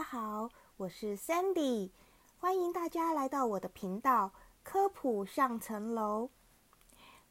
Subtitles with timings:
[0.00, 0.48] 大家好，
[0.78, 1.90] 我是 Sandy，
[2.38, 4.32] 欢迎大家来到我的频道
[4.62, 6.30] 科普上层楼。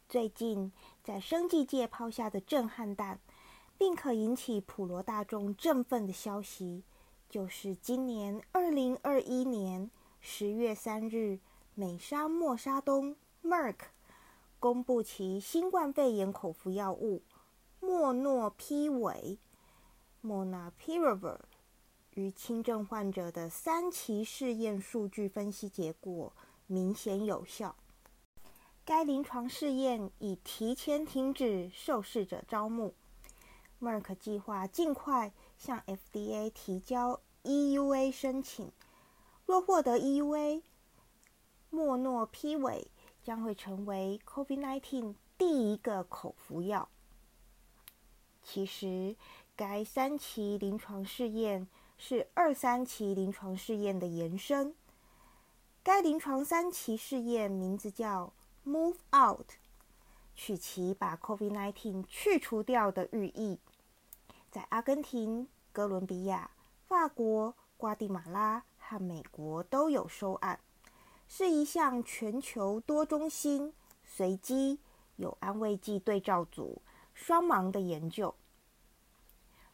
[0.08, 0.70] 最近
[1.02, 3.18] 在生计界抛下的震撼弹，
[3.76, 6.84] 并可引起普罗大众振奋的消息，
[7.28, 11.40] 就是今年二零二一年十月三日，
[11.74, 13.78] 美沙莫沙东 Merck
[14.60, 17.22] 公布其新冠肺炎口服药物
[17.80, 19.40] 莫诺匹韦
[20.22, 21.40] （Molnupiravir）。
[22.14, 26.32] 与轻症患者的三期试验数据分析结果
[26.66, 27.76] 明显有效。
[28.84, 32.94] 该临床试验已提前停止受试者招募。
[33.80, 38.72] ，Merk 计划尽快向 FDA 提交 EUA 申请。
[39.46, 40.62] 若获得 EUA，
[41.70, 42.90] 莫诺匹韦
[43.22, 46.88] 将会成为 COVID-19 第一个口服药。
[48.42, 49.16] 其实，
[49.54, 51.68] 该三期临床试验。
[52.02, 54.74] 是二三期临床试验的延伸。
[55.82, 58.32] 该临床三期试验名字叫
[58.64, 59.50] “Move Out”，
[60.34, 63.58] 取其把 COVID-19 去除掉的寓意。
[64.50, 66.50] 在阿根廷、哥伦比亚、
[66.88, 70.58] 法国、瓜地马拉和美国都有收案，
[71.28, 74.78] 是一项全球多中心、随机、
[75.16, 76.80] 有安慰剂对照组、
[77.12, 78.34] 双盲的研究。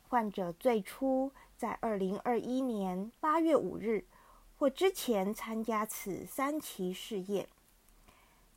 [0.09, 1.31] 患者最初。
[1.57, 4.07] 在二零二一年八月五日
[4.59, 7.49] 或之前参加此三期试验，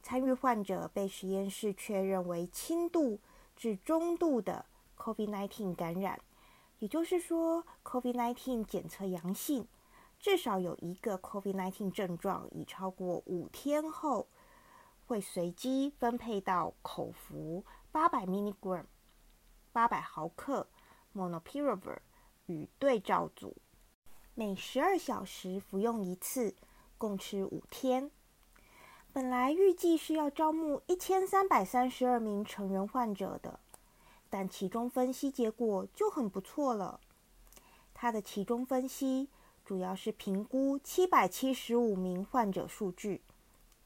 [0.04, 3.20] 参与患者被实验室确认为轻度
[3.56, 4.66] 至中度的
[4.98, 6.20] COVID-19 感染，
[6.80, 9.66] 也就是说，COVID-19 检测阳性，
[10.20, 14.28] 至少有一个 COVID-19 症状已超过五天后，
[15.06, 17.64] 会随机分配到口服
[17.94, 18.84] 八百 milligram
[19.72, 20.68] 八百毫克
[21.16, 22.00] Monopiravir。
[22.50, 23.56] 与对照组
[24.34, 26.56] 每十二小时服用一次，
[26.98, 28.10] 共吃五天。
[29.14, 33.60] 本来预计是要招募一千三百三十二名成人患者的，
[34.30, 37.00] 但其中分析结果就很不错了。
[37.94, 39.30] 它的其中分析
[39.64, 43.22] 主要是评估七百七十五名患者数据，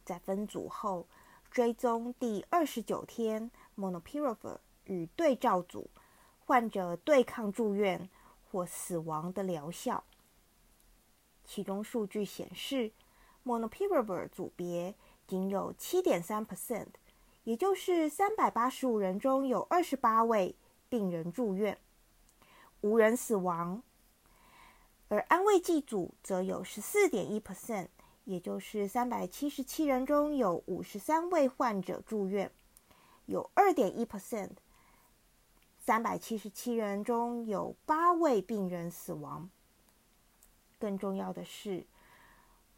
[0.06, 1.07] 在分组后
[1.51, 5.90] 追踪第二十九天 monopiravir 与对照组
[6.45, 8.09] 患者对抗住院。
[8.53, 10.03] 或死亡的疗效。
[11.44, 12.91] 其中数据显示
[13.44, 14.94] ，monopiravir 组别
[15.25, 16.86] 仅有7.3%，
[17.46, 20.56] 也就是385人中有28位
[20.88, 21.80] 病人住院，
[22.81, 23.81] 无人死亡；
[25.08, 27.88] 而安慰剂组则有14.1%，
[28.25, 32.52] 也就是377人中有53位患者住院，
[33.25, 34.50] 有2.1%。
[35.86, 39.50] 三百七十七人中有八位病人死亡。
[40.80, 41.86] 更重要的是，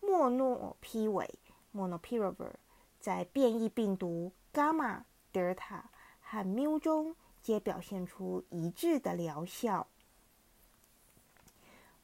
[0.02, 1.38] 莫诺匹韦
[1.76, 2.54] （Monopiravir）
[3.00, 9.86] 在变异病毒伽马、德尔塔和缪中皆表现出一致的疗效。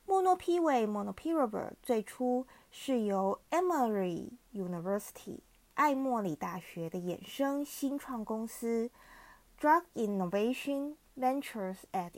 [0.06, 5.40] 莫诺匹韦 （Monopiravir） 最初是由 Emory University（
[5.74, 8.92] 艾默里大学）的衍生新创公司。
[9.62, 12.14] Drug Innovation Ventures at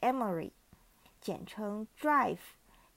[0.00, 0.52] Emory，
[1.20, 2.38] 简称 Drive，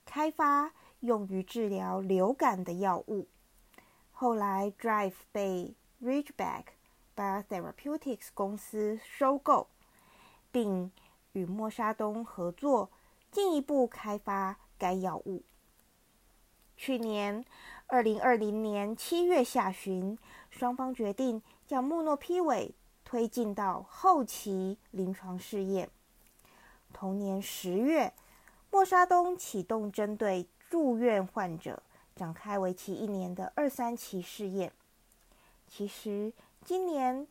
[0.05, 0.71] 开发
[1.01, 3.27] 用于治疗流感的药物。
[4.13, 6.67] 后来，Drive 被 Ridgeback
[7.13, 9.67] Biotherapeutics 公司收购，
[10.49, 10.89] 并
[11.33, 12.89] 与默沙东合作，
[13.31, 15.43] 进一步开发该药物。
[16.77, 17.43] 去年，
[17.87, 20.17] 二零二零年七月下旬，
[20.49, 22.73] 双方决定将莫诺匹韦。
[23.13, 25.87] 推进到后期临床试验。
[26.91, 28.11] 同年十月，
[28.71, 31.83] 默沙东启动针对住院患者
[32.15, 34.73] 展开为期一年的二三期试验。
[35.67, 36.33] 其实，
[36.65, 37.27] 今年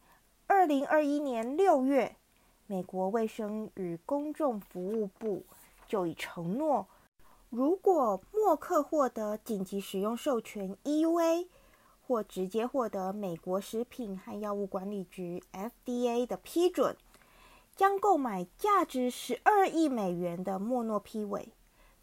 [0.46, 2.14] 二零二一年六月，
[2.68, 5.44] 美国卫生与公众服务部
[5.88, 6.86] 就已承诺，
[7.50, 11.48] 如果默克获得紧急使用授权 （EUA）。
[12.06, 16.96] 或直接获得美国食品和药物管理局 （FDA） 的批准，
[17.74, 21.52] 将购买价值十二亿美元的莫诺匹韦，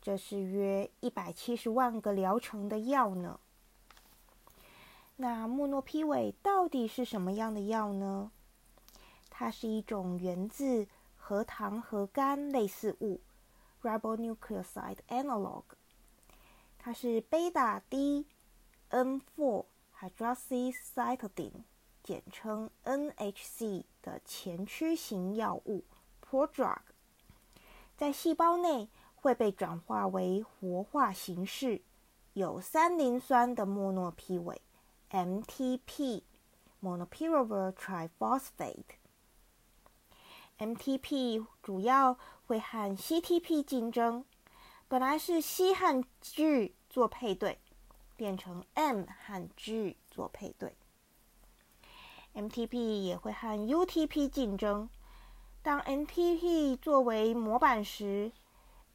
[0.02, 3.40] 这是约一百七十万个疗程的药呢。
[5.18, 8.32] 那莫诺匹韦到底是什么样的药呢？
[9.30, 10.88] 它是一种源自
[11.18, 13.20] 核糖核苷类似物
[13.84, 15.64] （ribonucleoside analog），
[16.78, 18.26] 它是贝塔 D
[18.90, 19.66] N4。
[20.00, 21.64] Hydroxycytidine，
[22.04, 25.84] 简称 NHC 的前驱型药物
[26.24, 26.78] （prodrug），
[27.98, 31.82] 在细胞内会被转化为活化形式，
[32.32, 34.62] 有三磷酸的莫诺媲韦
[35.12, 38.86] （MTP，Monopyruvate Triphosphate）。
[40.58, 42.18] MTP 主要
[42.48, 44.24] 会和 CTP 竞争，
[44.88, 47.60] 本来是 C 和 G 做配对，
[48.20, 50.76] 变成 M 和 G 做配对。
[52.36, 54.90] MTP 也会和 UTP 竞争，
[55.64, 58.34] 当 MTP 作为模板时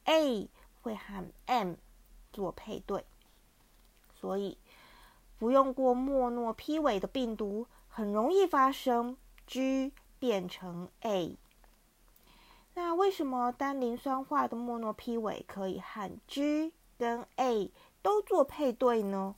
[0.03, 0.47] ，A
[0.83, 1.73] 会和 M
[2.31, 3.03] 做配对，
[4.13, 4.59] 所以
[5.39, 9.17] 不用过莫诺媲韦的病毒很容易发生
[9.47, 11.35] G 变成 A。
[12.75, 17.71] 那为什么单磷酸化的莫诺媲韦可以和 G 跟 A
[18.05, 19.33] 都做配对呢？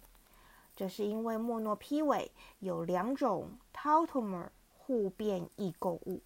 [0.76, 2.30] 这是因为莫诺媲韦
[2.60, 6.20] 有两种 tautomer 互变异构物。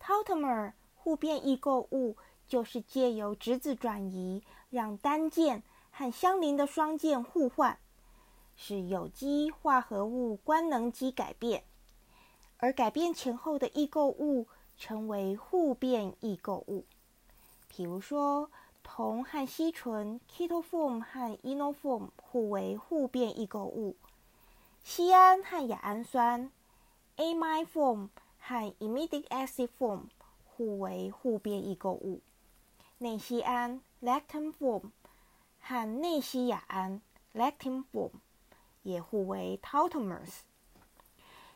[0.00, 2.16] tautomer 互变异构物
[2.48, 5.62] 就是借由质子转移，让单键
[5.92, 7.78] 和相邻的双键互换，
[8.56, 11.62] 使有机化合物官能基改变，
[12.56, 14.48] 而改变前后的异构物。
[14.76, 16.84] 称为互变异构物，
[17.68, 18.48] 比如说
[18.90, 23.94] 铜和烯醇 （ketoform） 和 enoform 互为互变异构物；
[24.82, 26.50] 酰胺和亚氨酸
[27.18, 28.08] （amideform）
[28.40, 30.04] 和 imidic acid form
[30.46, 32.20] 互为互变异构物；
[32.96, 34.90] 内酰胺 （lactam form）
[35.60, 37.02] 和内酰亚胺
[37.34, 38.12] （lactam form）
[38.82, 40.40] 也互为 tautomers。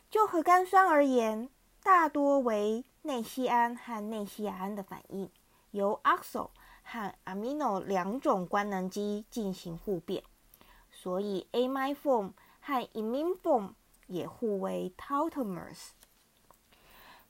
[0.09, 1.49] 就核苷酸而言，
[1.81, 5.29] 大多为内酰胺和内酰亚胺的反应，
[5.71, 6.51] 由 oxo
[6.83, 10.23] 和 amino 两种官能基进行互变，
[10.91, 13.71] 所以 amide form 和 imine form
[14.07, 15.89] 也互为 tautomers。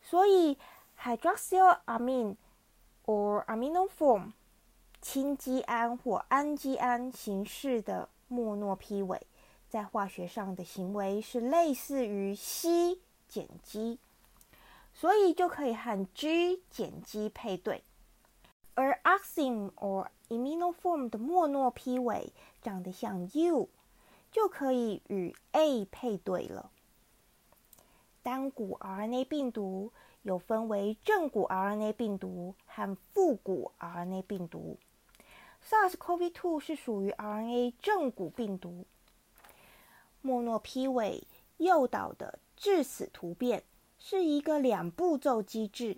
[0.02, 0.58] 所以
[1.00, 2.36] hydroxylamine
[3.06, 4.32] or amino form
[5.02, 9.26] 氢基胺或氨基胺形式的莫诺媲韦，
[9.70, 13.02] 在化学上的行为是类似于烯
[13.32, 14.00] 碱基。
[14.96, 17.84] 所以就可以和 G 碱基配对，
[18.76, 23.70] 而 oxime or iminoform 的莫诺媲韦长得像 U，
[24.32, 26.72] 就可以与 A 配对了。
[28.22, 29.92] 单股 RNA 病毒
[30.22, 34.78] 有分为正股 RNA 病毒和负股 RNA 病毒。
[35.70, 38.86] SARS-CoV-2 是属于 RNA 正股病毒。
[40.22, 41.24] 莫诺媲韦
[41.58, 43.64] 诱导的致死突变。
[44.06, 45.98] 是一个两步骤机制，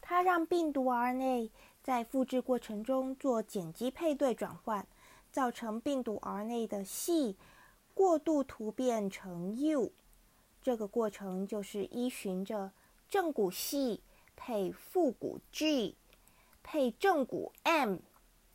[0.00, 1.50] 它让病毒 RNA
[1.88, 4.86] 在复制过程中做碱基配对转换，
[5.32, 7.34] 造成病毒 RNA 的 C
[7.94, 9.90] 过度突变成 U。
[10.60, 12.72] 这个过程就是依循着
[13.08, 14.00] 正股 C
[14.36, 15.96] 配负股 G，
[16.62, 18.00] 配正股 M，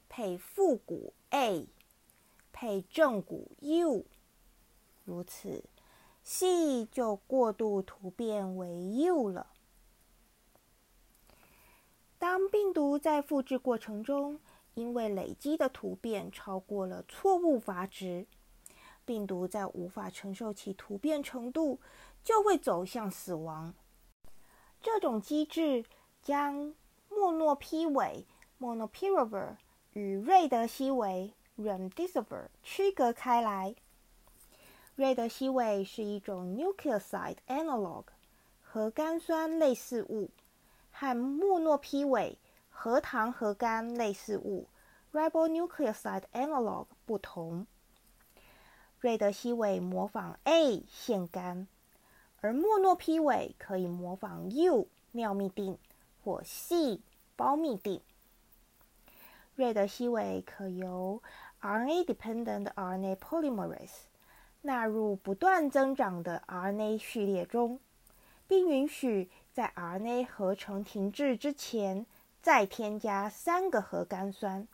[0.07, 1.65] 配负股 A，
[2.51, 4.05] 配正股 U，
[5.05, 5.63] 如此。
[6.21, 9.47] C 就过度突变为 U 了。
[12.23, 14.39] 当病毒在复制过程中，
[14.75, 18.25] 因为累积的突变超过了错误阀值，
[19.03, 21.81] 病毒在无法承受其突变程度，
[22.23, 23.73] 就会走向死亡。
[24.81, 25.83] 这种机制
[26.21, 26.73] 将
[27.09, 28.25] 莫诺媲韦
[28.57, 29.57] （Monopyruvate）
[29.91, 33.75] 与瑞德西韦 （Remdesivir） 区隔开来。
[34.95, 38.05] 瑞德西韦是一种 nucleoside analog
[38.61, 40.29] 核苷酸类似物，
[40.93, 42.37] 和莫诺媲韦
[42.69, 44.67] 核糖核苷类似物
[45.11, 47.67] ribonucleoside analog 不同。
[48.99, 51.65] 瑞德西韦模仿 A 腺苷，
[52.39, 55.77] 而莫诺媲韦可以模仿 U 尿嘧啶
[56.23, 57.01] 或 C
[57.35, 58.01] 胞嘧啶。
[59.55, 61.21] 瑞德西韦可由
[61.61, 64.05] RNA-dependent RNA polymerase
[64.61, 67.79] 纳入不断增长的 RNA 序列中，
[68.47, 72.07] 并允许在 RNA 合成停滞之前
[72.41, 74.67] 再添加三个核苷酸。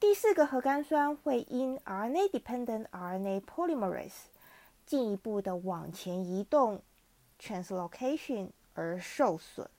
[0.00, 4.24] 第四个核苷酸会因 RNA-dependent RNA polymerase
[4.84, 6.82] 进一步的往前移动
[7.40, 9.70] （translocation） 而受损。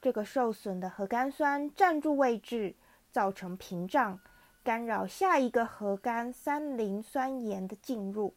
[0.00, 2.76] 这个受损的核苷酸占住位置，
[3.10, 4.20] 造成屏障。
[4.62, 8.34] 干扰下一个核苷三磷酸盐的进入，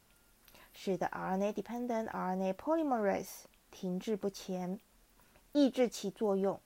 [0.71, 4.79] 使得 RNA-dependent RNA polymerase 停滞不前，
[5.53, 6.59] 抑制其作用，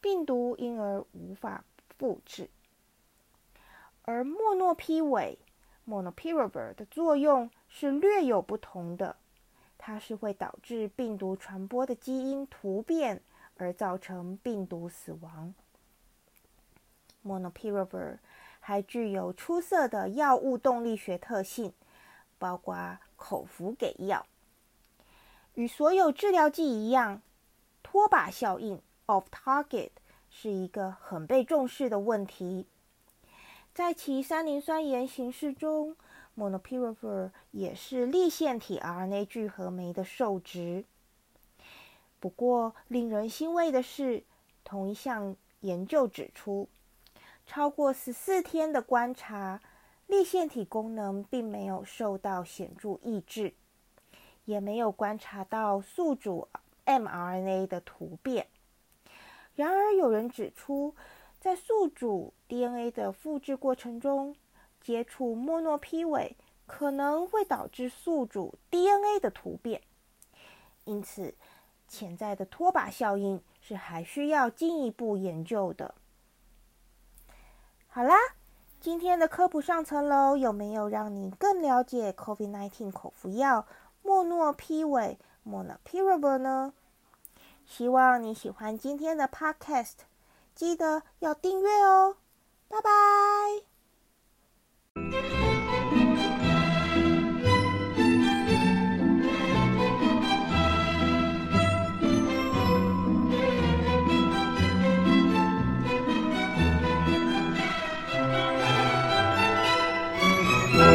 [0.00, 1.64] 病毒因而无法
[1.98, 2.48] 复制。
[4.02, 5.38] 而莫诺媲韦
[5.86, 9.16] （Monopyruvate） 的作用是略有不同的，
[9.76, 13.20] 它是会导致病毒传播的基因突变，
[13.58, 15.52] 而造成病毒死亡。
[17.24, 18.18] Monopiravir
[18.60, 21.72] 还具有出色的药物动力学特性，
[22.38, 24.24] 包括口服给药。
[25.58, 27.20] 与所有治疗剂一样，
[27.82, 29.90] 拖把效应 （off-target）
[30.30, 32.64] 是一个很被重视的问题。
[33.74, 35.96] 在其三磷酸盐形式中
[36.36, 40.84] ，monopiravir 也是立腺体 RNA 聚合酶的受值。
[42.20, 44.22] 不过，令人欣慰的是，
[44.62, 46.68] 同一项研究指出，
[47.46, 49.60] 超过十四天的观察，
[50.06, 53.54] 立腺体功能并没有受到显著抑制，
[54.48, 56.48] 也没有观察到宿主
[56.86, 58.46] mRNA 的突变。
[59.54, 60.94] 然而，有人指出，
[61.38, 64.34] 在宿主 DNA 的复制过程中，
[64.80, 66.34] 接触莫诺匹韦
[66.66, 69.82] 可能会导致宿主 DNA 的突变，
[70.86, 71.34] 因此。
[71.90, 75.94] 潜在的拖把效应是还需要进一步研究的。
[77.86, 78.14] 好啦，
[78.78, 83.66] 今天的科普上层楼有没有让你更了解 COVID-19 口服药
[84.08, 86.72] 莫诺批尾 （Molnupiravir） 呢？
[87.66, 89.96] 希望你喜欢今天的 Podcast，
[90.54, 92.16] 记得要订阅哦。
[92.68, 93.77] 拜拜。